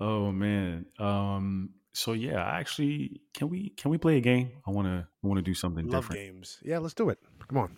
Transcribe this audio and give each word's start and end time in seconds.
Oh 0.00 0.32
man. 0.32 0.86
Um. 0.98 1.70
So 1.92 2.12
yeah, 2.12 2.42
actually, 2.42 3.20
can 3.32 3.48
we 3.48 3.70
can 3.70 3.90
we 3.90 3.98
play 3.98 4.16
a 4.16 4.20
game? 4.20 4.50
I 4.66 4.70
wanna 4.70 5.08
I 5.22 5.26
wanna 5.26 5.42
do 5.42 5.54
something 5.54 5.86
Love 5.86 6.08
different. 6.08 6.20
games. 6.20 6.58
Yeah, 6.62 6.78
let's 6.78 6.94
do 6.94 7.08
it. 7.08 7.18
Come 7.48 7.58
on. 7.58 7.76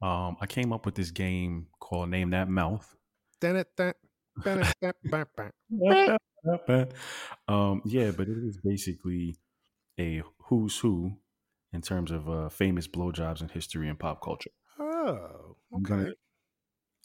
Um, 0.00 0.36
I 0.40 0.46
came 0.46 0.72
up 0.72 0.86
with 0.86 0.94
this 0.94 1.10
game 1.10 1.66
called 1.80 2.08
Name 2.08 2.30
That 2.30 2.48
Mouth. 2.48 2.94
Dun 3.40 3.56
it, 3.56 3.68
dun, 3.76 3.94
dun 4.44 4.60
it, 4.60 4.76
dun, 4.80 4.92
bun, 5.04 5.26
bun. 6.66 6.88
um, 7.48 7.82
yeah, 7.84 8.10
but 8.12 8.28
it 8.28 8.38
is 8.38 8.58
basically 8.62 9.36
a 9.98 10.22
who's 10.44 10.78
who 10.78 11.16
in 11.72 11.82
terms 11.82 12.10
of 12.10 12.28
uh, 12.28 12.48
famous 12.48 12.86
blowjobs 12.86 13.40
in 13.40 13.48
history 13.48 13.88
and 13.88 13.98
pop 13.98 14.22
culture. 14.22 14.50
Oh, 14.78 15.56
I'm 15.72 15.80
okay. 15.80 15.88
gonna 15.88 16.12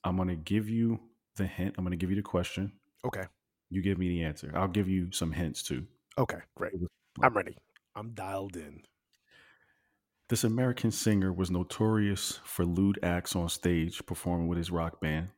I'm 0.03 0.17
gonna 0.17 0.35
give 0.35 0.69
you 0.69 0.99
the 1.35 1.45
hint. 1.47 1.75
I'm 1.77 1.83
gonna 1.83 1.95
give 1.95 2.09
you 2.09 2.15
the 2.15 2.21
question. 2.21 2.73
Okay. 3.05 3.23
You 3.73 3.81
give 3.81 3.97
me 3.97 4.07
the 4.07 4.23
answer. 4.23 4.51
I'll 4.53 4.67
give 4.67 4.87
you 4.87 5.11
some 5.11 5.31
hints 5.31 5.63
too. 5.63 5.87
Okay, 6.19 6.37
great. 6.53 6.73
I'm 7.23 7.33
ready. 7.33 7.57
I'm 7.95 8.13
dialed 8.13 8.55
in. 8.55 8.83
This 10.29 10.43
American 10.43 10.91
singer 10.91 11.33
was 11.33 11.49
notorious 11.49 12.39
for 12.43 12.65
lewd 12.65 12.99
acts 13.01 13.35
on 13.35 13.49
stage 13.49 14.05
performing 14.05 14.47
with 14.47 14.59
his 14.59 14.69
rock 14.69 15.01
band. 15.01 15.29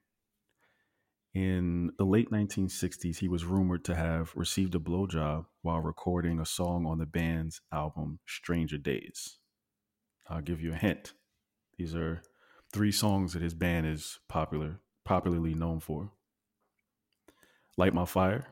In 1.33 1.91
the 1.97 2.03
late 2.03 2.29
1960s, 2.29 3.19
he 3.19 3.29
was 3.29 3.45
rumored 3.45 3.85
to 3.85 3.95
have 3.95 4.33
received 4.35 4.75
a 4.75 4.79
blowjob 4.79 5.45
while 5.61 5.79
recording 5.79 6.41
a 6.41 6.45
song 6.45 6.85
on 6.85 6.97
the 6.97 7.05
band's 7.05 7.61
album 7.71 8.19
Stranger 8.27 8.77
Days. 8.77 9.37
I'll 10.27 10.41
give 10.41 10.59
you 10.59 10.73
a 10.73 10.77
hint. 10.77 11.13
These 11.77 11.95
are 11.95 12.21
three 12.73 12.91
songs 12.91 13.31
that 13.31 13.41
his 13.41 13.53
band 13.53 13.87
is 13.87 14.19
popular, 14.27 14.81
popularly 15.05 15.53
known 15.53 15.79
for. 15.79 16.11
Light 17.77 17.93
My 17.93 18.05
Fire, 18.05 18.45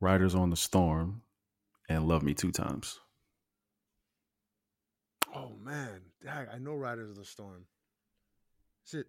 Riders 0.00 0.34
on 0.34 0.50
the 0.50 0.56
Storm, 0.56 1.22
and 1.88 2.06
Love 2.06 2.22
Me 2.22 2.34
Two 2.34 2.50
Times. 2.52 2.98
Oh 5.34 5.52
man, 5.64 6.00
Dag, 6.22 6.48
I 6.52 6.58
know 6.58 6.74
Riders 6.74 7.10
of 7.10 7.16
the 7.16 7.24
Storm. 7.24 7.64
Is 8.86 8.94
it 8.94 9.06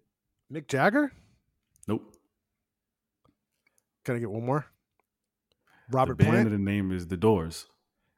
Mick 0.52 0.68
Jagger? 0.68 1.12
Nope. 1.86 2.14
Can 4.04 4.16
I 4.16 4.18
get 4.20 4.30
one 4.30 4.46
more? 4.46 4.66
Robert 5.90 6.16
the 6.16 6.24
band 6.24 6.32
Plant. 6.34 6.46
of 6.46 6.52
the 6.52 6.58
name 6.58 6.92
is 6.92 7.06
The 7.08 7.16
Doors. 7.16 7.66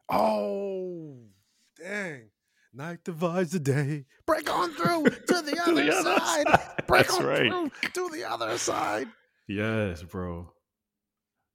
Oh, 0.09 1.17
dang. 1.81 2.31
Night 2.73 3.03
divides 3.05 3.53
the 3.53 3.59
day. 3.59 4.05
Break 4.27 4.49
on 4.53 4.71
through 4.73 5.05
to 5.05 5.43
the 5.43 5.59
other, 5.63 5.75
the 5.75 5.93
other 5.97 6.21
side. 6.21 6.47
side. 6.49 6.87
Break 6.87 7.07
That's 7.09 7.19
on 7.19 7.27
right. 7.27 7.51
through 7.51 8.09
to 8.09 8.15
the 8.17 8.25
other 8.31 8.57
side. 8.59 9.09
Yes, 9.49 10.03
bro. 10.03 10.53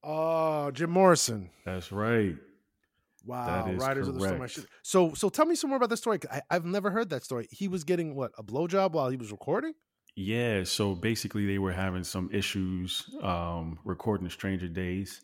Oh, 0.03 0.71
Jim 0.71 0.89
Morrison. 0.89 1.49
That's 1.65 1.91
right. 1.91 2.35
Wow, 3.23 3.71
Riders 3.73 4.07
of 4.07 4.15
the 4.15 4.21
Storm. 4.21 4.41
I 4.41 4.47
should- 4.47 4.65
So, 4.81 5.13
so 5.13 5.29
tell 5.29 5.45
me 5.45 5.53
some 5.53 5.69
more 5.69 5.77
about 5.77 5.89
the 5.89 5.97
story. 5.97 6.17
I, 6.31 6.41
I've 6.49 6.65
never 6.65 6.89
heard 6.89 7.09
that 7.11 7.23
story. 7.23 7.47
He 7.51 7.67
was 7.67 7.83
getting 7.83 8.15
what 8.15 8.31
a 8.37 8.43
blowjob 8.43 8.93
while 8.93 9.09
he 9.09 9.17
was 9.17 9.31
recording. 9.31 9.73
Yeah, 10.15 10.63
so 10.63 10.95
basically 10.95 11.45
they 11.45 11.59
were 11.59 11.71
having 11.71 12.03
some 12.03 12.29
issues 12.33 13.09
um, 13.21 13.77
recording 13.85 14.29
Stranger 14.29 14.67
Days, 14.67 15.21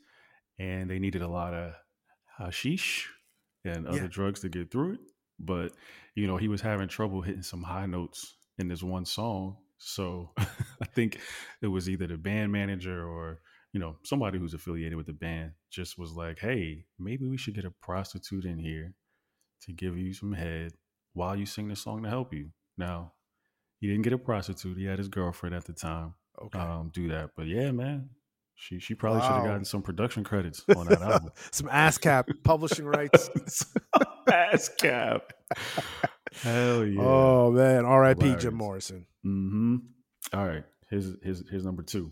and 0.59 0.89
they 0.89 0.99
needed 0.99 1.23
a 1.23 1.27
lot 1.27 1.53
of 1.55 1.73
hashish 2.37 3.09
and 3.65 3.87
other 3.87 4.01
Yeah. 4.03 4.07
drugs 4.09 4.41
to 4.41 4.49
get 4.49 4.69
through 4.71 4.93
it. 4.93 4.99
But 5.39 5.73
you 6.15 6.27
know, 6.27 6.37
he 6.37 6.47
was 6.47 6.61
having 6.61 6.87
trouble 6.87 7.21
hitting 7.21 7.41
some 7.43 7.63
high 7.63 7.85
notes 7.87 8.35
in 8.59 8.67
this 8.67 8.83
one 8.83 9.05
song. 9.05 9.57
So 9.77 10.31
I 10.37 10.85
think 10.93 11.19
it 11.61 11.67
was 11.67 11.89
either 11.89 12.07
the 12.07 12.17
band 12.17 12.51
manager 12.51 13.07
or 13.07 13.39
you 13.73 13.79
know 13.79 13.97
somebody 14.03 14.39
who's 14.39 14.53
affiliated 14.53 14.95
with 14.97 15.07
the 15.07 15.13
band 15.13 15.51
just 15.69 15.97
was 15.97 16.13
like, 16.13 16.39
"Hey, 16.39 16.85
maybe 16.97 17.27
we 17.27 17.37
should 17.37 17.55
get 17.55 17.65
a 17.65 17.71
prostitute 17.71 18.45
in 18.45 18.57
here 18.59 18.93
to 19.63 19.71
give 19.73 19.97
you 19.97 20.13
some 20.13 20.33
head 20.33 20.73
while 21.13 21.35
you 21.35 21.45
sing 21.45 21.67
the 21.67 21.75
song 21.75 22.03
to 22.03 22.09
help 22.09 22.33
you." 22.33 22.49
Now, 22.77 23.13
he 23.79 23.87
didn't 23.87 24.03
get 24.03 24.13
a 24.13 24.17
prostitute. 24.17 24.77
He 24.77 24.85
had 24.85 24.99
his 24.99 25.09
girlfriend 25.09 25.55
at 25.55 25.65
the 25.65 25.73
time 25.73 26.13
Okay. 26.41 26.59
um, 26.59 26.91
do 26.93 27.09
that. 27.09 27.31
But 27.35 27.47
yeah, 27.47 27.71
man, 27.71 28.09
she 28.55 28.79
she 28.79 28.95
probably 28.95 29.21
should 29.21 29.31
have 29.31 29.43
gotten 29.45 29.65
some 29.65 29.81
production 29.81 30.23
credits 30.23 30.63
on 30.75 30.87
that 30.87 31.01
album. 31.01 31.29
Some 31.51 31.67
ASCAP 31.67 32.25
publishing 32.43 32.85
rights. 32.85 33.29
Ass 34.31 34.69
cap. 34.79 35.31
Hell 36.41 36.85
yeah. 36.85 37.01
Oh 37.01 37.51
man, 37.51 37.85
R.I.P. 37.85 38.35
Jim 38.35 38.55
Morrison. 38.55 39.05
Mm-hmm. 39.25 39.77
All 40.33 40.47
right. 40.47 40.63
Here's 40.89 41.15
here's 41.23 41.43
here's 41.49 41.65
number 41.65 41.83
two. 41.83 42.11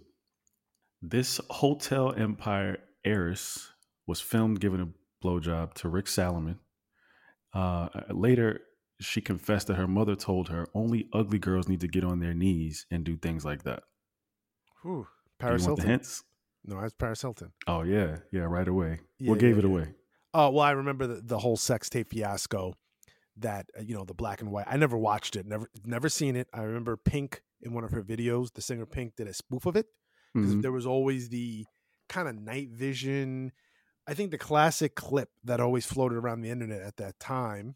This 1.02 1.40
Hotel 1.50 2.14
Empire 2.16 2.80
heiress 3.04 3.72
was 4.08 4.22
filmed 4.22 4.60
giving 4.60 4.82
a 4.82 5.26
blowjob 5.26 5.74
to 5.76 5.90
Rick 5.90 6.08
Salomon. 6.08 6.60
Uh, 7.54 7.90
later, 8.10 8.62
she 9.00 9.22
confessed 9.22 9.68
that 9.68 9.76
her 9.76 9.88
mother 9.88 10.16
told 10.16 10.50
her 10.50 10.68
only 10.74 11.08
ugly 11.14 11.40
girls 11.40 11.68
need 11.68 11.82
to 11.82 11.88
get 11.88 12.04
on 12.04 12.20
their 12.20 12.34
knees 12.34 12.86
and 12.92 13.04
do 13.04 13.16
things 13.16 13.46
like 13.46 13.64
that. 13.64 13.84
Whew. 14.82 15.08
Paris 15.40 15.64
you 15.64 15.70
want 15.70 15.78
the 15.78 15.84
Hilton. 15.84 16.00
hints? 16.00 16.24
No, 16.66 16.82
that's 16.82 16.94
Paris 16.94 17.22
Hilton. 17.22 17.52
Oh 17.68 17.84
yeah, 17.84 18.18
yeah, 18.32 18.42
right 18.42 18.68
away. 18.68 19.00
Yeah, 19.20 19.30
what 19.30 19.40
gave 19.40 19.56
yeah, 19.56 19.60
it 19.60 19.66
away? 19.66 19.88
Oh 20.34 20.50
well, 20.50 20.64
I 20.64 20.72
remember 20.72 21.08
the, 21.08 21.22
the 21.22 21.40
whole 21.40 21.58
sex 21.58 21.90
tape 21.90 22.10
fiasco. 22.12 22.74
That 23.38 23.70
uh, 23.78 23.82
you 23.82 23.94
know, 23.96 24.06
the 24.06 24.14
black 24.14 24.42
and 24.42 24.52
white. 24.52 24.66
I 24.68 24.78
never 24.78 24.98
watched 24.98 25.36
it. 25.36 25.46
Never, 25.46 25.70
never 25.84 26.08
seen 26.10 26.36
it. 26.36 26.48
I 26.54 26.62
remember 26.64 26.96
Pink 26.96 27.42
in 27.62 27.74
one 27.74 27.84
of 27.84 27.92
her 27.92 28.02
videos. 28.02 28.54
The 28.54 28.62
singer 28.62 28.86
Pink 28.86 29.16
did 29.18 29.28
a 29.28 29.34
spoof 29.34 29.66
of 29.66 29.76
it 29.76 29.88
because 30.34 30.56
Mhm. 30.56 30.62
there 30.62 30.72
was 30.72 30.86
always 30.86 31.30
the 31.30 31.66
kind 32.08 32.28
of 32.30 32.36
night 32.36 32.70
vision. 32.70 33.52
I 34.08 34.14
think 34.14 34.32
the 34.32 34.38
classic 34.38 34.96
clip 34.96 35.30
that 35.44 35.60
always 35.60 35.86
floated 35.86 36.18
around 36.18 36.42
the 36.42 36.50
internet 36.50 36.82
at 36.82 36.98
that 36.98 37.20
time 37.20 37.76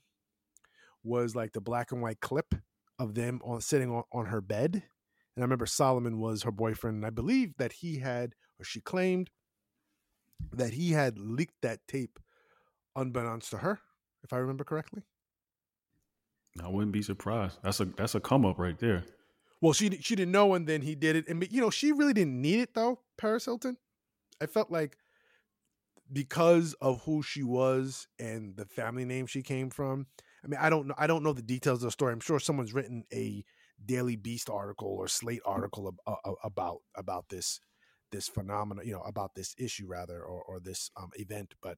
was 1.04 1.36
like 1.36 1.54
the 1.54 1.62
black 1.62 1.92
and 1.92 2.02
white 2.02 2.20
clip 2.20 2.54
of 2.98 3.16
them 3.16 3.42
on 3.44 3.62
sitting 3.62 3.90
on, 3.92 4.04
on 4.12 4.28
her 4.28 4.42
bed. 4.42 4.76
And 4.76 5.44
I 5.44 5.46
remember 5.46 5.66
Salomon 5.66 6.20
was 6.20 6.44
her 6.44 6.52
boyfriend, 6.52 6.98
and 6.98 7.06
I 7.06 7.10
believe 7.10 7.56
that 7.58 7.72
he 7.74 8.00
had, 8.00 8.36
or 8.60 8.66
she 8.66 8.82
claimed 8.82 9.30
that 10.52 10.74
he 10.74 10.92
had 10.92 11.18
leaked 11.18 11.62
that 11.62 11.86
tape 11.88 12.20
unbeknownst 12.96 13.52
to 13.52 13.58
her, 13.60 13.80
if 14.24 14.34
I 14.34 14.38
remember 14.38 14.64
correctly. 14.64 15.04
I 16.64 16.68
wouldn't 16.68 16.92
be 16.92 17.02
surprised. 17.02 17.60
That's 17.64 17.80
a 17.80 17.86
that's 17.86 18.16
a 18.16 18.20
come 18.20 18.46
up 18.46 18.58
right 18.60 18.78
there. 18.80 19.06
Well, 19.62 19.74
she 19.74 19.90
she 20.02 20.16
didn't 20.16 20.32
know, 20.32 20.54
and 20.54 20.68
then 20.68 20.82
he 20.82 20.96
did 20.96 21.16
it, 21.16 21.28
and 21.28 21.46
you 21.52 21.62
know 21.62 21.70
she 21.70 21.92
really 21.92 22.14
didn't 22.14 22.42
need 22.42 22.60
it 22.60 22.74
though. 22.74 23.00
Paris 23.18 23.46
Hilton, 23.46 23.78
I 24.42 24.46
felt 24.46 24.72
like 24.72 24.98
because 26.12 26.74
of 26.82 27.02
who 27.04 27.22
she 27.22 27.44
was 27.44 28.08
and 28.18 28.56
the 28.56 28.66
family 28.66 29.06
name 29.06 29.28
she 29.28 29.42
came 29.42 29.70
from. 29.70 30.08
I 30.44 30.48
mean, 30.48 30.60
I 30.60 30.70
don't 30.70 30.88
know. 30.88 30.96
I 30.98 31.08
don't 31.08 31.24
know 31.24 31.34
the 31.34 31.42
details 31.42 31.84
of 31.84 31.88
the 31.88 31.92
story. 31.92 32.14
I'm 32.14 32.20
sure 32.20 32.40
someone's 32.40 32.74
written 32.74 33.04
a 33.14 33.44
Daily 33.86 34.16
Beast 34.16 34.50
article 34.50 34.88
or 34.88 35.08
Slate 35.08 35.42
article 35.46 35.88
ab- 35.88 36.00
a- 36.08 36.30
a- 36.30 36.48
about 36.48 36.80
about 36.96 37.26
this 37.30 37.60
this 38.12 38.28
phenomenon. 38.28 38.86
You 38.86 38.94
know, 38.94 39.02
about 39.02 39.36
this 39.36 39.54
issue 39.58 39.88
rather, 39.88 40.22
or 40.22 40.42
or 40.42 40.60
this 40.60 40.90
um, 40.98 41.10
event. 41.16 41.54
But 41.62 41.78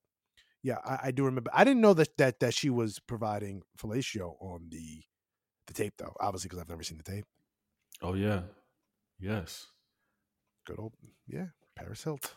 yeah, 0.64 0.78
I, 0.86 1.00
I 1.06 1.12
do 1.12 1.26
remember. 1.26 1.50
I 1.54 1.64
didn't 1.64 1.82
know 1.82 1.94
that 1.94 2.18
that 2.18 2.40
that 2.40 2.54
she 2.54 2.70
was 2.70 3.00
providing 3.00 3.64
fellatio 3.78 4.36
on 4.40 4.68
the 4.70 5.04
the 5.68 5.74
tape 5.74 5.94
though. 5.98 6.14
Obviously, 6.20 6.50
because 6.50 6.60
I've 6.60 6.70
never 6.70 6.84
seen 6.84 6.98
the 6.98 7.04
tape. 7.04 7.26
Oh 8.02 8.14
yeah, 8.14 8.42
yes. 9.20 9.68
Good 10.66 10.80
old 10.80 10.94
yeah, 11.28 11.48
Paris 11.76 12.04
Hilton. 12.04 12.30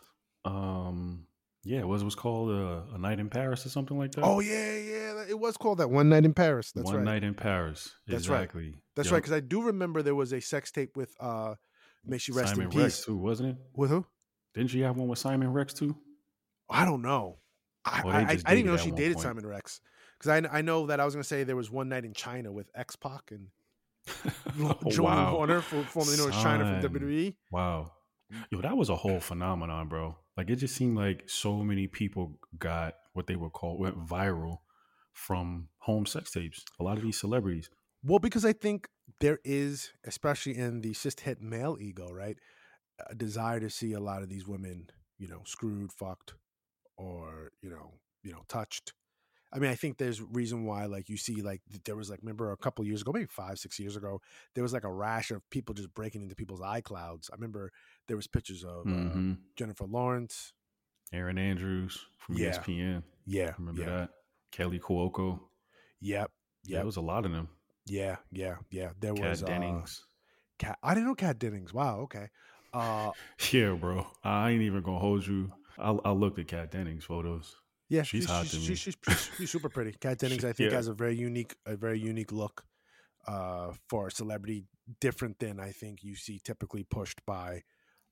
Um, 0.45 1.27
yeah. 1.65 1.81
It 1.81 1.89
was 1.89 2.03
it 2.03 2.07
was 2.07 2.15
called 2.15 2.51
uh, 2.51 2.95
a 2.95 2.99
night 2.99 3.21
in 3.21 3.29
Paris 3.29 3.67
or 3.67 3.69
something 3.69 3.99
like 3.99 4.13
that. 4.13 4.23
Oh 4.25 4.41
yeah, 4.41 4.77
yeah. 4.77 5.25
It 5.29 5.39
was 5.39 5.57
called 5.57 5.79
that 5.79 5.91
one 5.91 6.09
night 6.09 6.25
in 6.25 6.34
Paris. 6.34 6.73
That's 6.73 6.87
one 6.87 6.97
right. 6.97 7.05
night 7.05 7.25
in 7.25 7.34
Paris. 7.34 7.95
That's 8.07 8.29
right. 8.29 8.51
That's 8.97 9.07
Yup. 9.07 9.13
right. 9.13 9.19
Because 9.19 9.33
I 9.33 9.41
do 9.41 9.63
remember 9.63 10.03
there 10.03 10.15
was 10.15 10.33
a 10.33 10.41
sex 10.41 10.71
tape 10.71 10.97
with 10.97 11.15
uh, 11.21 11.55
may 12.05 12.19
she 12.19 12.33
rest 12.33 12.51
Simon 12.51 12.71
in 12.71 12.79
Rex 12.79 12.97
peace. 12.97 13.05
too, 13.07 13.17
wasn't 13.17 13.51
it? 13.51 13.57
With 13.75 13.91
who? 13.91 14.07
Didn't 14.55 14.71
she 14.71 14.81
have 14.81 14.97
one 14.97 15.09
with 15.09 15.19
Simon 15.19 15.53
Rex 15.53 15.75
too? 15.75 15.97
I 16.71 16.84
don't 16.84 17.03
know. 17.03 17.39
I, 17.84 18.01
I, 18.04 18.39
I, 18.47 18.54
didn't 18.54 18.66
know 18.66 18.77
she 18.77 18.91
dated 18.91 19.15
point. 19.15 19.25
Simon 19.25 19.47
Rex. 19.47 19.81
Because 20.19 20.47
I, 20.47 20.59
I 20.59 20.63
know 20.63 20.86
that 20.86 21.01
I 21.01 21.04
was 21.04 21.15
going 21.15 21.22
to 21.22 21.28
say 21.28 21.45
there 21.45 21.57
was 21.57 21.71
one 21.71 21.89
night 21.89 22.04
in 22.04 22.15
China 22.15 22.51
with 22.51 22.71
X 22.75 22.97
Pac 22.97 23.31
and 23.31 23.48
Oh, 24.60 24.91
Joey 24.91 25.04
wow. 25.04 25.34
Warner, 25.34 25.60
for, 25.60 25.83
formerly 25.83 26.16
known 26.16 26.28
as 26.31 26.34
Chyna 26.36 26.81
from. 26.81 26.92
WWE. 26.92 27.34
Wow. 27.51 27.92
Yo, 28.51 28.60
that 28.60 28.77
was 28.77 28.89
a 28.89 28.97
whole 28.97 29.21
phenomenon, 29.21 29.89
bro. 29.89 30.16
Like 30.36 30.51
it 30.51 30.57
just 30.57 30.75
seemed 30.75 30.97
like 30.97 31.25
so 31.27 31.59
many 31.59 31.86
people 31.86 32.39
got 32.59 32.95
what 33.13 33.27
they 33.27 33.36
would 33.36 33.53
call 33.53 33.78
went 33.78 34.07
viral 34.07 34.59
from 35.13 35.69
home 35.78 36.07
sex 36.07 36.33
tapes. 36.33 36.65
A 36.81 36.83
lot 36.83 36.97
of 36.97 37.04
these 37.04 37.19
celebrities. 37.19 37.71
Well, 38.03 38.19
because 38.19 38.45
I 38.45 38.53
think 38.53 38.89
there 39.21 39.39
is, 39.45 39.92
especially 40.04 40.57
in 40.57 40.81
the 40.81 40.92
cishet 40.92 41.41
male 41.41 41.78
ego, 41.81 42.10
right, 42.10 42.36
a 43.09 43.15
desire 43.15 43.60
to 43.60 43.71
see 43.71 43.92
a 43.92 44.01
lot 44.01 44.22
of 44.22 44.28
these 44.28 44.47
women, 44.47 44.91
you 45.19 45.28
know, 45.28 45.42
screwed, 45.45 45.92
fucked, 45.92 46.34
you 47.65 47.71
know, 47.71 47.95
you 48.22 48.33
know, 48.33 48.45
touched. 48.49 48.93
I 49.53 49.59
mean, 49.61 49.71
I 49.71 49.77
think 49.77 49.99
there's 49.99 50.21
reason 50.21 50.65
why, 50.65 50.87
like, 50.87 51.09
you 51.09 51.16
see, 51.16 51.41
like, 51.41 51.63
there 51.84 51.97
was 51.97 52.11
like, 52.11 52.21
remember 52.21 52.51
a 52.53 52.57
couple 52.57 52.84
years 52.84 53.03
ago, 53.03 53.13
maybe 53.13 53.27
five, 53.27 53.59
six 53.59 53.78
years 53.78 53.97
ago, 53.97 54.21
there 54.55 54.63
was 54.63 54.72
like 54.72 54.84
a 54.84 54.93
rash 54.93 55.31
of 55.31 55.49
people 55.51 55.75
just 55.75 55.95
breaking 55.95 56.22
into 56.22 56.34
people's 56.34 56.61
iClouds. 56.61 57.31
I 57.33 57.37
remember 57.37 57.72
there 58.09 58.16
was 58.16 58.27
pictures 58.27 58.65
of 58.65 58.87
uh, 58.87 58.91
Mhm. 58.91 59.39
Jennifer 59.57 59.84
Lawrence, 59.87 60.53
Erin 61.13 61.39
Andrews 61.39 62.07
from 62.19 62.37
Yeah. 62.37 62.49
ESPN. 62.51 63.05
Yeah, 63.27 63.55
Remember 63.59 63.83
yeah, 63.83 63.91
that? 63.91 64.10
Kaley 64.53 64.81
Cuoco. 64.81 65.41
yep, 66.01 66.31
Yeah, 66.65 66.81
it 66.81 66.84
was 66.84 66.97
a 66.97 67.01
lot 67.01 67.25
of 67.25 67.33
them. 67.33 67.49
yeah, 67.87 68.17
yeah, 68.33 68.57
yeah. 68.71 68.93
There 68.99 69.15
Kat 69.15 69.28
was 69.31 69.43
uh, 69.43 69.47
Dennings. 69.47 70.07
Kat. 70.59 70.78
I 70.83 70.95
didn't 70.95 71.07
know 71.07 71.15
Kat 71.15 71.39
Dennings. 71.39 71.72
Wow. 71.72 72.01
Okay. 72.01 72.28
Uh, 72.72 73.13
Yeah, 73.53 73.72
bro. 73.75 74.07
I 74.22 74.51
ain't 74.51 74.63
even 74.63 74.83
gonna 74.83 74.99
hold 74.99 75.27
you. 75.27 75.53
I 75.78 75.91
I 76.04 76.10
looked 76.12 76.38
at 76.38 76.48
Kat 76.48 76.71
Dennings 76.71 77.04
photos. 77.04 77.56
yeah, 77.88 78.03
She's 78.03 78.26
hot 78.26 78.47
to 78.47 78.56
me. 78.56 78.62
She's, 78.65 78.78
she's, 78.78 78.97
she's, 79.09 79.30
she's 79.36 79.50
super 79.50 79.68
pretty. 79.68 79.92
Kat 80.00 80.18
Dennings, 80.22 80.44
I 80.44 80.53
think, 80.53 80.71
Yeah. 80.71 80.76
has 80.76 80.88
a 80.88 80.94
very 80.94 81.16
unique, 81.16 81.54
a 81.66 81.76
very 81.76 81.98
unique 81.98 82.32
look 82.32 82.65
uh, 83.26 83.72
for 83.88 84.09
a 84.09 84.10
celebrity, 84.10 84.65
different 85.00 85.38
than 85.38 85.59
I 85.60 85.72
think 85.72 86.03
you 86.04 86.15
see 86.16 86.38
typically 86.38 86.82
pushed 86.84 87.24
by, 87.26 87.62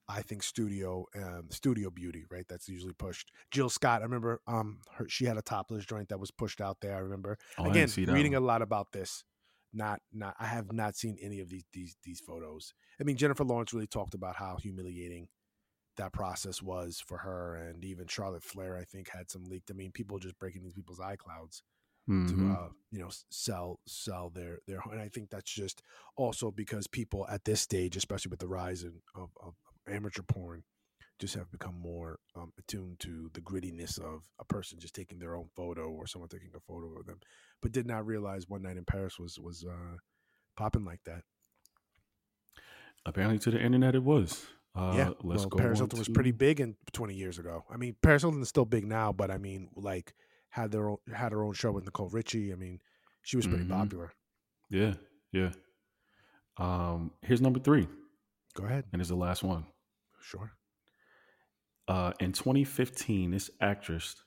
I 0.09 0.23
think 0.23 0.43
studio, 0.43 1.07
um, 1.15 1.49
studio 1.51 1.91
beauty, 1.91 2.25
right? 2.31 2.47
That's 2.49 2.69
usually 2.69 2.95
pushed. 2.95 3.31
Jill 3.51 3.69
Scott, 3.69 4.01
I 4.01 4.05
remember, 4.05 4.41
um, 4.47 4.79
her, 4.95 5.07
she 5.09 5.25
had 5.27 5.37
a 5.37 5.43
topless 5.43 5.85
joint 5.85 6.09
that 6.09 6.19
was 6.21 6.31
pushed 6.31 6.61
out 6.61 6.79
there. 6.81 6.95
I 6.97 7.01
remember. 7.01 7.39
Oh, 7.59 7.65
Again, 7.71 7.89
that 7.89 8.09
reading 8.13 8.33
one. 8.33 8.43
a 8.43 8.47
lot 8.47 8.63
about 8.63 8.93
this. 8.93 9.25
Not, 9.75 10.01
not. 10.13 10.35
I 10.39 10.47
have 10.47 10.71
not 10.73 10.97
seen 10.97 11.17
any 11.23 11.41
of 11.41 11.49
these 11.49 11.65
these 11.73 11.97
these 12.05 12.21
photos. 12.21 12.75
I 13.01 13.05
mean, 13.05 13.17
Jennifer 13.17 13.43
Lawrence 13.43 13.73
really 13.73 13.87
talked 13.87 14.13
about 14.13 14.37
how 14.37 14.59
humiliating 14.61 15.29
that 15.97 16.13
process 16.13 16.63
was 16.63 17.03
for 17.07 17.19
her, 17.19 17.55
and 17.57 17.85
even 17.85 18.07
Charlotte 18.07 18.43
Flair, 18.43 18.77
I 18.77 18.85
think, 18.85 19.11
had 19.11 19.31
some 19.31 19.45
leaked. 19.45 19.71
I 19.71 19.75
mean, 19.75 19.93
people 19.93 20.19
just 20.19 20.39
breaking 20.39 20.63
these 20.63 20.75
people's 20.75 20.99
iClouds 21.01 21.63
Mhm. 22.09 22.29
to 22.31 22.51
uh, 22.51 22.69
you 22.91 22.99
know 22.99 23.11
sell 23.31 23.79
sell 23.87 24.29
their 24.31 24.59
their 24.67 24.81
and 24.91 25.01
I 25.01 25.09
think 25.09 25.31
that's 25.31 25.53
just 25.53 25.83
also 26.17 26.51
because 26.51 26.89
people 26.89 27.27
at 27.29 27.45
this 27.45 27.61
stage, 27.61 27.97
especially 27.97 28.31
with 28.31 28.41
the 28.41 28.49
rise 28.49 28.83
in, 28.83 29.03
of, 29.15 29.31
of 29.41 29.55
amateur 29.87 30.23
porn, 30.23 30.65
just 31.21 31.35
have 31.35 31.51
become 31.53 31.77
more 31.79 32.19
um, 32.35 32.53
attuned 32.59 32.99
to 33.01 33.31
the 33.35 33.41
grittiness 33.41 34.01
of 34.01 34.25
a 34.41 34.45
person 34.45 34.81
just 34.81 34.95
taking 34.95 35.21
their 35.21 35.37
own 35.37 35.49
photo 35.55 35.89
or 35.91 36.09
someone 36.09 36.29
taking 36.29 36.51
a 36.57 36.61
photo 36.61 36.99
of 36.99 37.07
them, 37.07 37.21
but 37.61 37.71
did 37.71 37.87
not 37.87 38.05
realize 38.05 38.49
one 38.49 38.63
night 38.63 38.77
in 38.77 38.85
Paris 38.85 39.19
was 39.21 39.39
was 39.39 39.65
uh, 39.65 39.97
popping 40.57 40.85
like 40.85 41.05
that. 41.05 41.23
Apparently, 43.05 43.39
to 43.41 43.51
the 43.51 43.61
internet, 43.63 43.95
it 43.95 44.03
was. 44.03 44.47
Uh, 44.75 44.95
yeah, 44.97 45.09
let's 45.23 45.41
well, 45.43 45.49
go. 45.51 45.59
Paris 45.59 45.79
Hilton 45.79 45.99
was 45.99 46.09
pretty 46.09 46.31
big 46.33 46.59
in 46.61 46.77
20 46.93 47.15
years 47.15 47.39
ago. 47.39 47.65
I 47.71 47.77
mean, 47.77 47.95
Paris 48.03 48.23
Hilton 48.23 48.41
is 48.41 48.49
still 48.49 48.65
big 48.65 48.87
now, 48.87 49.13
but 49.13 49.31
I 49.31 49.37
mean, 49.39 49.69
like 49.77 50.15
had 50.49 50.71
their 50.73 50.89
own 50.89 50.97
had 51.15 51.33
her 51.33 51.43
own 51.45 51.53
show 51.53 51.73
with 51.73 51.85
Nicole 51.85 52.09
Richie. 52.09 52.53
I 52.53 52.57
mean, 52.57 52.81
she 53.23 53.37
was 53.37 53.47
pretty 53.47 53.65
Mhm. 53.65 53.69
popular. 53.71 54.13
Yeah, 54.71 54.95
yeah. 55.31 55.53
Um, 56.57 57.13
here's 57.23 57.41
number 57.41 57.59
three, 57.61 57.87
Go 58.55 58.65
ahead, 58.65 58.85
and 58.93 59.01
it's 59.01 59.09
the 59.11 59.17
last 59.17 59.43
one. 59.43 59.67
sure. 60.21 60.53
Uh, 61.89 62.13
in 62.21 62.33
2015, 62.33 63.31
this 63.33 63.51
actress 63.61 64.23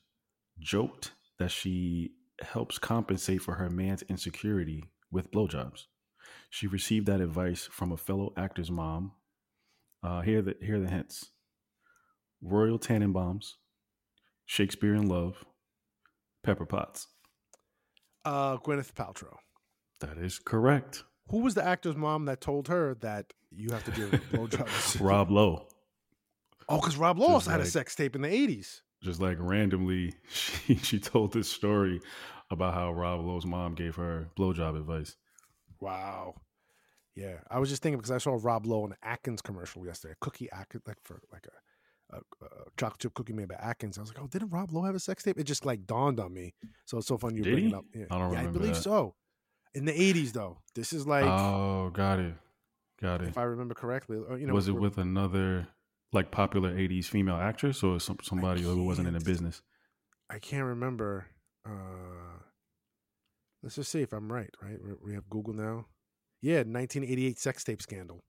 joked 0.59 1.13
that 1.39 1.49
she 1.51 2.11
helps 2.41 2.77
compensate 2.77 3.41
for 3.41 3.55
her 3.55 3.69
man's 3.69 4.01
insecurity 4.03 4.83
with 5.11 5.31
blowjobs. 5.31 5.85
She 6.49 6.67
received 6.67 7.05
that 7.07 7.21
advice 7.21 7.65
from 7.71 7.91
a 7.91 7.97
fellow 7.97 8.33
actor's 8.37 8.69
mom. 8.71 9.13
Uh, 10.05 10.21
here, 10.21 10.39
are 10.39 10.41
the 10.43 10.55
here 10.61 10.75
are 10.75 10.79
the 10.79 10.89
hints: 10.89 11.31
Royal 12.41 12.77
Tenenbaums, 12.77 13.53
Shakespeare 14.45 14.93
in 14.93 15.07
Love, 15.07 15.43
Pepper 16.43 16.65
Potts. 16.65 17.07
Uh, 18.23 18.57
Gwyneth 18.57 18.93
Paltrow. 18.93 19.35
That 20.01 20.17
is 20.17 20.37
correct. 20.37 21.03
Who 21.31 21.39
was 21.39 21.55
the 21.55 21.65
actor's 21.65 21.95
mom 21.95 22.25
that 22.25 22.39
told 22.39 22.67
her 22.67 22.95
that 23.01 23.33
you 23.51 23.69
have 23.71 23.83
to 23.85 23.91
give 23.91 24.11
blowjobs? 24.31 24.99
Rob 25.01 25.31
Lowe. 25.31 25.67
Oh, 26.69 26.79
because 26.79 26.97
Rob 26.97 27.17
Lowe 27.17 27.27
also 27.33 27.49
had 27.49 27.61
a 27.61 27.65
sex 27.65 27.95
tape 27.95 28.15
in 28.15 28.21
the 28.21 28.31
eighties. 28.31 28.83
just 29.01 29.19
like 29.19 29.37
randomly, 29.39 30.13
she 30.29 30.75
she 30.75 30.99
told 30.99 31.33
this 31.33 31.49
story 31.49 31.99
about 32.51 32.75
how 32.75 32.91
Rob 32.93 33.25
Lowe's 33.25 33.45
mom 33.45 33.73
gave 33.73 33.95
her 33.95 34.29
blowjob 34.37 34.77
advice. 34.77 35.15
Wow. 35.81 36.35
Yeah, 37.15 37.37
I 37.49 37.59
was 37.59 37.69
just 37.69 37.81
thinking 37.81 37.97
because 37.97 38.11
I 38.11 38.17
saw 38.17 38.37
Rob 38.41 38.65
Lowe 38.65 38.85
in 38.85 38.91
an 38.91 38.97
Atkins 39.01 39.41
commercial 39.41 39.85
yesterday, 39.85 40.13
a 40.13 40.25
cookie 40.25 40.49
Atkins, 40.51 40.83
like 40.85 40.97
for 41.03 41.21
like 41.31 41.47
a, 42.11 42.17
a, 42.17 42.19
a 42.45 42.49
chocolate 42.77 42.99
chip 42.99 43.13
cookie 43.13 43.31
made 43.31 43.47
by 43.47 43.55
Atkins. 43.55 43.97
I 43.97 44.01
was 44.01 44.13
like, 44.13 44.21
oh, 44.21 44.27
didn't 44.27 44.49
Rob 44.49 44.73
Lowe 44.73 44.83
have 44.83 44.95
a 44.95 44.99
sex 44.99 45.23
tape? 45.23 45.39
It 45.39 45.45
just 45.45 45.65
like 45.65 45.85
dawned 45.85 46.19
on 46.19 46.33
me. 46.33 46.53
So 46.85 46.97
it's 46.97 47.07
so 47.07 47.17
fun 47.17 47.35
you 47.35 47.43
Did 47.43 47.53
bring 47.53 47.63
he? 47.63 47.69
it 47.69 47.75
up. 47.75 47.85
Yeah, 47.93 48.05
I 48.11 48.17
don't 48.17 48.33
yeah, 48.33 48.41
I 48.41 48.47
believe 48.47 48.75
that. 48.75 48.81
so. 48.81 49.15
In 49.73 49.85
the 49.85 49.91
'80s, 49.91 50.31
though, 50.31 50.59
this 50.73 50.93
is 50.93 51.05
like, 51.05 51.25
oh, 51.25 51.89
got 51.93 52.19
it, 52.19 52.33
got 53.01 53.21
it. 53.21 53.27
if 53.27 53.37
I 53.37 53.43
remember 53.43 53.73
correctly, 53.73 54.17
or, 54.17 54.37
you 54.37 54.47
know, 54.47 54.53
was 54.53 54.69
it 54.69 54.73
with 54.73 54.97
another 54.97 55.67
like 56.13 56.31
popular 56.31 56.73
'80s 56.73 57.05
female 57.05 57.35
actress 57.35 57.83
or 57.83 57.99
some, 57.99 58.17
somebody 58.23 58.61
who 58.61 58.83
wasn't 58.83 59.07
in 59.07 59.13
the 59.13 59.19
business? 59.19 59.61
I 60.29 60.39
can't 60.39 60.63
remember. 60.63 61.27
Uh, 61.67 62.39
let's 63.63 63.75
just 63.75 63.91
see 63.91 64.01
if 64.01 64.13
I'm 64.13 64.31
right. 64.31 64.49
Right, 64.61 64.77
we 65.03 65.13
have 65.13 65.29
Google 65.29 65.53
now. 65.53 65.87
Yeah, 66.45 66.57
1988 66.57 67.39
sex 67.39 67.63
tape 67.63 67.81
scandal. 67.81 68.23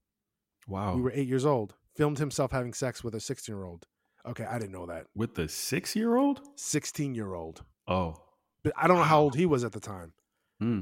Wow, 0.67 0.95
We 0.97 1.03
were 1.03 1.13
eight 1.15 1.29
years 1.29 1.45
old. 1.45 1.75
Filmed 1.97 2.19
himself 2.19 2.51
having 2.51 2.73
sex 2.73 3.05
with 3.05 3.15
a 3.15 3.21
16 3.21 3.55
year 3.55 3.63
old. 3.65 3.85
Okay, 4.25 4.45
I 4.45 4.59
didn't 4.59 4.73
know 4.73 4.87
that. 4.87 5.05
with 5.15 5.35
the 5.35 5.49
six-year-old. 5.51 6.41
16 6.57 7.15
year 7.15 7.35
old. 7.35 7.63
Oh, 7.87 8.15
But 8.65 8.73
I 8.75 8.89
don't 8.89 8.97
know 8.97 9.03
how 9.03 9.21
old 9.21 9.35
he 9.37 9.45
was 9.45 9.65
at 9.65 9.73
the 9.73 9.81
time. 9.81 10.15
hmm. 10.59 10.81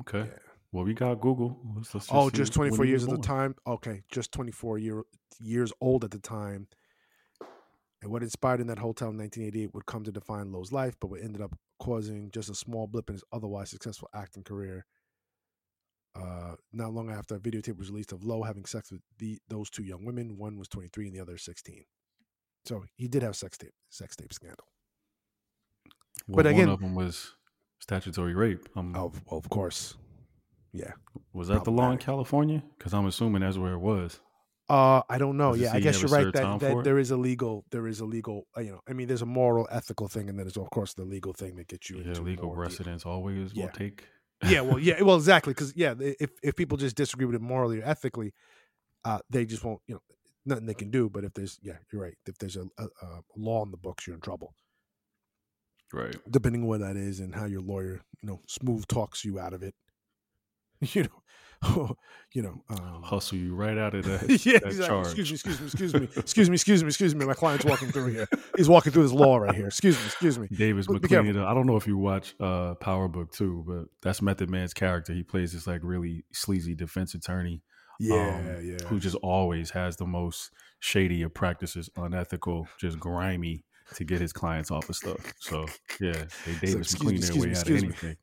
Okay. 0.00 0.20
Yeah. 0.20 0.38
Well, 0.72 0.84
we 0.84 0.94
got 0.94 1.20
Google. 1.20 1.60
Let's, 1.76 1.94
let's 1.94 2.08
Oh, 2.10 2.30
just 2.30 2.54
24 2.54 2.86
years 2.86 3.04
at 3.04 3.10
the 3.10 3.18
time. 3.18 3.54
Okay, 3.66 4.02
just 4.10 4.32
24 4.32 4.78
year, 4.78 5.02
years 5.38 5.72
old 5.82 6.04
at 6.04 6.10
the 6.10 6.18
time. 6.18 6.68
And 8.02 8.10
what 8.10 8.22
inspired 8.22 8.60
in 8.62 8.66
that 8.68 8.78
hotel 8.78 9.10
in 9.10 9.18
1988 9.18 9.74
would 9.74 9.84
come 9.86 10.04
to 10.04 10.12
define 10.12 10.52
Lowe's 10.52 10.72
life, 10.72 10.96
but 11.00 11.08
what 11.08 11.20
ended 11.22 11.42
up 11.42 11.54
causing 11.78 12.30
just 12.30 12.48
a 12.50 12.54
small 12.54 12.86
blip 12.86 13.10
in 13.10 13.14
his 13.14 13.24
otherwise 13.30 13.68
successful 13.70 14.08
acting 14.14 14.42
career. 14.42 14.86
Uh, 16.16 16.54
not 16.72 16.92
long 16.92 17.10
after 17.10 17.34
a 17.34 17.38
videotape 17.38 17.76
was 17.76 17.90
released 17.90 18.12
of 18.12 18.24
Lowe 18.24 18.42
having 18.42 18.64
sex 18.64 18.90
with 18.90 19.02
the 19.18 19.38
those 19.48 19.68
two 19.70 19.82
young 19.82 20.04
women, 20.04 20.36
one 20.38 20.56
was 20.58 20.68
23 20.68 21.06
and 21.08 21.14
the 21.16 21.20
other 21.20 21.36
16. 21.36 21.84
So 22.64 22.84
he 22.96 23.06
did 23.08 23.22
have 23.22 23.36
sex 23.36 23.58
tape, 23.58 23.74
sex 23.90 24.16
tape 24.16 24.32
scandal. 24.32 24.64
Well, 26.26 26.36
But 26.36 26.46
again- 26.46 26.66
one 26.68 26.74
of 26.74 26.80
them 26.80 26.94
was 26.94 27.34
statutory 27.80 28.34
rape. 28.34 28.68
Um, 28.76 28.94
Oh, 28.96 29.12
well, 29.30 29.38
of 29.38 29.48
course. 29.48 29.96
Yeah. 30.72 30.92
was 31.32 31.48
that 31.48 31.64
the 31.64 31.70
law 31.70 31.90
in. 31.92 31.98
California? 31.98 32.62
Because 32.76 32.92
I'm 32.92 33.06
assuming 33.06 33.40
that's 33.42 33.56
where 33.58 33.72
it 33.72 33.78
was. 33.78 34.20
Uh, 34.68 35.00
I 35.08 35.16
don't 35.18 35.36
know. 35.36 35.54
Yeah, 35.54 35.72
I 35.72 35.80
guess 35.80 36.00
you're 36.02 36.10
right. 36.10 36.32
That, 36.32 36.58
that 36.60 36.82
there 36.84 36.98
is 36.98 37.12
a 37.12 37.16
legal, 37.16 37.64
there 37.70 37.86
is 37.86 38.00
a 38.00 38.04
legal. 38.04 38.48
uh, 38.56 38.60
You 38.62 38.72
know, 38.72 38.80
I 38.88 38.92
mean, 38.94 39.06
there's 39.06 39.22
a 39.22 39.26
moral, 39.26 39.68
ethical 39.70 40.08
thing, 40.08 40.28
and 40.28 40.36
then 40.38 40.44
there's 40.46 40.56
of 40.56 40.68
course 40.70 40.92
the 40.94 41.04
legal 41.04 41.32
thing 41.32 41.54
that 41.56 41.68
gets 41.68 41.88
you 41.88 41.98
Yeah, 41.98 42.18
legal 42.20 42.50
deep- 42.50 43.06
always 43.06 43.52
Yeah. 43.54 43.66
will 43.66 43.72
take. 43.72 44.04
Yeah, 44.42 44.60
well, 44.60 44.78
yeah, 44.78 45.02
well, 45.02 45.16
exactly, 45.16 45.52
because 45.52 45.74
yeah, 45.76 45.94
if 45.98 46.30
if 46.42 46.56
people 46.56 46.76
just 46.76 46.96
disagree 46.96 47.26
with 47.26 47.36
it 47.36 47.40
morally 47.42 47.80
or 47.80 47.84
ethically, 47.84 48.34
uh, 49.04 49.20
they 49.30 49.46
just 49.46 49.64
won't. 49.64 49.80
You 49.86 49.96
know, 49.96 50.02
nothing 50.46 50.66
they 50.66 50.74
can 50.74 50.90
do. 50.90 51.08
But 51.10 51.24
if 51.24 51.32
there's, 51.34 51.58
yeah, 51.62 51.78
you're 51.92 52.02
right. 52.02 52.16
If 52.26 52.38
there's 52.38 52.56
a, 52.56 52.66
a, 52.78 52.84
a 53.02 53.20
law 53.36 53.64
in 53.64 53.70
the 53.70 53.76
books, 53.78 54.06
you're 54.06 54.14
in 54.16 54.20
trouble. 54.22 54.54
right. 55.92 56.16
Depending 56.30 56.62
on 56.62 56.68
what 56.68 56.80
that 56.80 56.96
is 56.96 57.20
and 57.20 57.34
how 57.34 57.44
your 57.44 57.60
lawyer, 57.60 58.00
you 58.22 58.28
know, 58.28 58.40
smooth 58.48 58.86
talks 58.86 59.24
you 59.24 59.38
out 59.38 59.52
of 59.52 59.62
it. 59.62 59.74
You 60.94 61.04
know, 61.04 61.22
you 62.32 62.42
know. 62.42 62.62
Um, 62.68 63.02
Hustle 63.02 63.38
you 63.38 63.54
right 63.54 63.76
out 63.78 63.94
of 63.94 64.04
that, 64.04 64.22
yeah, 64.46 64.58
that 64.58 64.66
exactly. 64.66 64.86
charge. 64.86 65.18
Excuse 65.18 65.30
me, 65.30 65.34
excuse 65.34 65.60
me, 65.60 65.66
excuse 65.66 65.94
me, 65.94 66.08
excuse 66.16 66.50
me, 66.50 66.54
excuse 66.54 66.82
me, 66.82 66.88
excuse 66.88 67.14
me. 67.14 67.24
My 67.26 67.34
client's 67.34 67.64
walking 67.64 67.90
through 67.92 68.12
here. 68.12 68.28
He's 68.56 68.68
walking 68.68 68.92
through 68.92 69.04
this 69.04 69.12
law 69.12 69.36
right 69.38 69.54
here. 69.54 69.66
Excuse 69.66 69.98
me, 69.98 70.04
excuse 70.06 70.38
me. 70.38 70.48
Davis 70.48 70.88
MacLean. 70.88 71.36
I 71.38 71.54
don't 71.54 71.66
know 71.66 71.76
if 71.76 71.86
you 71.86 71.96
watch 71.96 72.34
uh, 72.40 72.74
Power 72.74 73.08
Book 73.08 73.34
II, 73.40 73.62
but 73.66 73.84
that's 74.02 74.22
Method 74.22 74.50
Man's 74.50 74.74
character. 74.74 75.12
He 75.12 75.22
plays 75.22 75.52
this 75.52 75.66
like 75.66 75.80
really 75.82 76.24
sleazy 76.32 76.74
defense 76.74 77.14
attorney 77.14 77.62
Yeah, 77.98 78.36
um, 78.36 78.66
yeah. 78.66 78.86
who 78.86 78.98
just 78.98 79.16
always 79.16 79.70
has 79.70 79.96
the 79.96 80.06
most 80.06 80.50
shady 80.80 81.22
of 81.22 81.32
practices, 81.34 81.88
unethical, 81.96 82.68
just 82.78 82.98
grimy 82.98 83.64
to 83.94 84.04
get 84.04 84.20
his 84.20 84.32
clients 84.32 84.70
off 84.70 84.88
of 84.88 84.96
stuff. 84.96 85.32
So 85.38 85.66
yeah, 86.00 86.24
they 86.44 86.66
Davis 86.72 87.00
me, 87.02 87.14
MacLean 87.14 87.20
their 87.20 87.34
way 87.36 87.46
me, 87.46 87.56
out 87.56 87.62
of 87.62 87.76
anything. 87.76 88.08
me. 88.10 88.16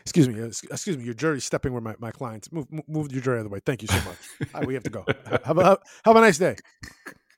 Excuse 0.00 0.28
me, 0.28 0.40
uh, 0.40 0.46
excuse 0.46 0.96
me. 0.96 1.04
Your 1.04 1.14
jury's 1.14 1.44
stepping 1.44 1.72
where 1.72 1.82
my, 1.82 1.94
my 1.98 2.10
clients 2.10 2.50
move, 2.52 2.66
move 2.88 3.12
your 3.12 3.22
jury 3.22 3.36
out 3.36 3.40
of 3.40 3.44
the 3.44 3.50
way. 3.50 3.60
Thank 3.64 3.82
you 3.82 3.88
so 3.88 4.00
much. 4.04 4.52
Right, 4.54 4.66
we 4.66 4.74
have 4.74 4.82
to 4.84 4.90
go. 4.90 5.04
Have 5.44 5.58
a 5.58 5.78
have 6.04 6.16
a 6.16 6.20
nice 6.20 6.38
day. 6.38 6.56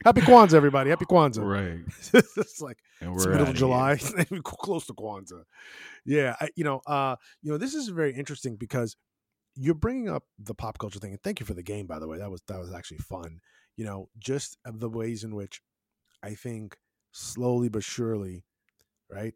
Happy 0.04 0.20
Kwanzaa, 0.20 0.54
everybody. 0.54 0.90
Happy 0.90 1.04
Kwanzaa. 1.04 1.44
Right, 1.44 1.80
it's 2.36 2.60
like 2.60 2.78
it's 3.00 3.26
middle 3.26 3.48
of. 3.48 3.54
July, 3.54 3.96
close 4.44 4.86
to 4.86 4.94
Kwanzaa. 4.94 5.42
Yeah, 6.04 6.36
I, 6.40 6.48
you 6.56 6.64
know, 6.64 6.80
uh, 6.86 7.16
you 7.42 7.52
know, 7.52 7.58
this 7.58 7.74
is 7.74 7.88
very 7.88 8.14
interesting 8.14 8.56
because 8.56 8.96
you're 9.54 9.74
bringing 9.74 10.08
up 10.08 10.24
the 10.38 10.54
pop 10.54 10.78
culture 10.78 10.98
thing, 10.98 11.12
and 11.12 11.22
thank 11.22 11.40
you 11.40 11.46
for 11.46 11.54
the 11.54 11.62
game, 11.62 11.86
by 11.86 11.98
the 11.98 12.08
way. 12.08 12.18
That 12.18 12.30
was 12.30 12.42
that 12.48 12.58
was 12.58 12.72
actually 12.72 12.98
fun. 12.98 13.40
You 13.76 13.84
know, 13.84 14.08
just 14.18 14.58
the 14.64 14.88
ways 14.88 15.24
in 15.24 15.34
which 15.34 15.60
I 16.22 16.34
think 16.34 16.76
slowly 17.12 17.68
but 17.68 17.84
surely, 17.84 18.44
right? 19.10 19.34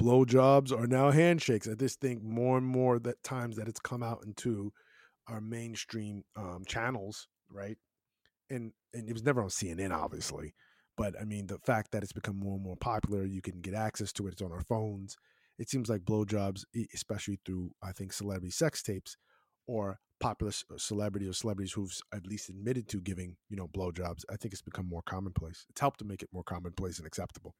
Blowjobs 0.00 0.72
are 0.76 0.86
now 0.86 1.10
handshakes. 1.10 1.68
I 1.68 1.74
just 1.74 2.00
think 2.00 2.22
more 2.22 2.58
and 2.58 2.66
more 2.66 2.98
that 3.00 3.22
times 3.22 3.56
that 3.56 3.68
it's 3.68 3.80
come 3.80 4.02
out 4.02 4.24
into 4.24 4.72
our 5.28 5.40
mainstream 5.40 6.24
um, 6.36 6.64
channels, 6.66 7.28
right? 7.50 7.78
and 8.52 8.72
and 8.94 9.08
it 9.08 9.12
was 9.12 9.24
never 9.24 9.42
on 9.42 9.48
CNN, 9.48 9.92
obviously. 9.92 10.54
But 10.96 11.14
I 11.20 11.24
mean, 11.24 11.46
the 11.46 11.58
fact 11.58 11.92
that 11.92 12.02
it's 12.02 12.12
become 12.12 12.36
more 12.38 12.54
and 12.54 12.62
more 12.62 12.76
popular, 12.76 13.24
you 13.24 13.40
can 13.40 13.60
get 13.60 13.74
access 13.74 14.12
to 14.14 14.26
it. 14.26 14.32
It's 14.32 14.42
on 14.42 14.52
our 14.52 14.62
phones. 14.62 15.16
It 15.58 15.68
seems 15.70 15.88
like 15.88 16.02
blowjobs, 16.02 16.64
especially 16.94 17.40
through 17.44 17.72
I 17.82 17.92
think 17.92 18.12
celebrity 18.12 18.50
sex 18.50 18.82
tapes 18.82 19.16
or 19.66 19.98
popular 20.20 20.52
uh, 20.70 20.78
celebrity 20.78 21.26
or 21.26 21.32
celebrities 21.32 21.72
who've 21.72 21.92
at 22.14 22.26
least 22.26 22.48
admitted 22.48 22.88
to 22.88 23.00
giving 23.00 23.36
you 23.48 23.56
know 23.56 23.68
blowjobs. 23.68 24.22
I 24.30 24.36
think 24.36 24.52
it's 24.52 24.62
become 24.62 24.88
more 24.88 25.02
commonplace. 25.02 25.64
It's 25.70 25.80
helped 25.80 25.98
to 26.00 26.04
make 26.04 26.22
it 26.22 26.28
more 26.32 26.44
commonplace 26.44 26.98
and 26.98 27.06
acceptable 27.06 27.54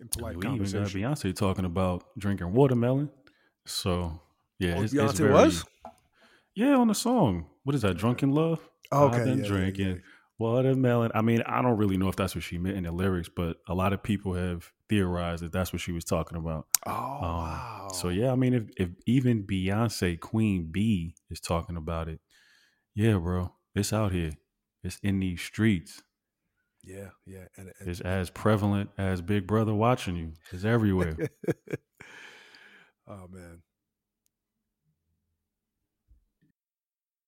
in 0.00 0.08
polite 0.08 0.36
we 0.36 0.46
even 0.46 0.58
got 0.58 0.88
Beyonce 0.88 1.34
talking 1.34 1.64
about 1.64 2.04
drinking 2.18 2.52
watermelon. 2.52 3.10
So 3.66 4.20
yeah, 4.58 4.76
oh, 4.76 4.82
it's, 4.82 4.94
Beyonce 4.94 5.10
it's 5.10 5.18
very, 5.18 5.32
was. 5.32 5.64
Yeah, 6.54 6.76
on 6.76 6.88
the 6.88 6.94
song. 6.94 7.46
What 7.64 7.74
is 7.74 7.82
that? 7.82 7.96
Drunk 7.96 8.22
in 8.22 8.32
Love. 8.32 8.60
Okay, 8.92 9.18
I've 9.18 9.24
been 9.24 9.40
yeah, 9.40 9.46
drinking. 9.46 9.86
Yeah, 9.86 9.94
yeah. 9.94 10.00
Watermelon. 10.38 11.12
I 11.14 11.22
mean, 11.22 11.42
I 11.46 11.62
don't 11.62 11.78
really 11.78 11.96
know 11.96 12.08
if 12.08 12.16
that's 12.16 12.34
what 12.34 12.44
she 12.44 12.58
meant 12.58 12.76
in 12.76 12.84
the 12.84 12.92
lyrics, 12.92 13.30
but 13.34 13.56
a 13.68 13.74
lot 13.74 13.94
of 13.94 14.02
people 14.02 14.34
have 14.34 14.70
theorized 14.88 15.42
that 15.42 15.52
that's 15.52 15.72
what 15.72 15.80
she 15.80 15.92
was 15.92 16.04
talking 16.04 16.36
about. 16.36 16.66
Oh, 16.86 16.92
um, 16.92 17.20
wow. 17.20 17.88
So 17.92 18.10
yeah, 18.10 18.32
I 18.32 18.34
mean, 18.34 18.54
if 18.54 18.64
if 18.76 18.90
even 19.06 19.44
Beyonce 19.44 20.20
Queen 20.20 20.68
B 20.70 21.14
is 21.30 21.40
talking 21.40 21.76
about 21.76 22.08
it, 22.08 22.20
yeah, 22.94 23.14
bro, 23.14 23.52
it's 23.74 23.92
out 23.92 24.12
here. 24.12 24.32
It's 24.82 24.98
in 25.02 25.20
these 25.20 25.40
streets. 25.40 26.02
Yeah, 26.86 27.08
yeah, 27.26 27.46
and, 27.56 27.72
and 27.80 27.88
it's 27.88 28.00
as 28.00 28.30
prevalent 28.30 28.90
as 28.96 29.20
Big 29.20 29.46
Brother 29.46 29.74
watching 29.74 30.14
you. 30.14 30.32
It's 30.52 30.64
everywhere. 30.64 31.16
oh 33.08 33.26
man, 33.28 33.60